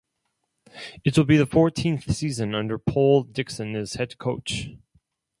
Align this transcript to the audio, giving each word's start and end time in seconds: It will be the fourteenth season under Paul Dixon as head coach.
It 1.05 1.15
will 1.15 1.25
be 1.25 1.37
the 1.37 1.45
fourteenth 1.45 2.11
season 2.11 2.55
under 2.55 2.79
Paul 2.79 3.21
Dixon 3.21 3.75
as 3.75 3.93
head 3.93 4.17
coach. 4.17 4.69